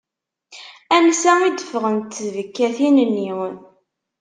Ansa 0.97 1.31
i 1.47 1.49
d-ffɣent 1.51 2.17
tbekkatin-nni? 2.27 3.31